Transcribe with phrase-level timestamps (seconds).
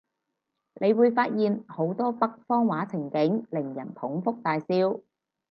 [0.79, 4.99] 你會發現好多北方話情景，令人捧腹大笑